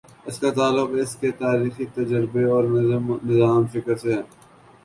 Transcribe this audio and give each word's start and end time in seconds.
اس 0.25 0.39
کا 0.39 0.49
تعلق 0.51 0.89
اس 1.01 1.15
کے 1.15 1.29
تاریخی 1.31 1.85
تجربے 1.93 2.43
اور 2.45 2.63
نظام 3.23 3.67
فکر 3.67 3.95
سے 3.95 4.13
ہے۔ 4.13 4.21